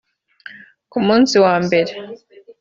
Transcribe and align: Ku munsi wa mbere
Ku 0.91 0.99
munsi 1.07 1.35
wa 1.43 1.55
mbere 1.65 1.91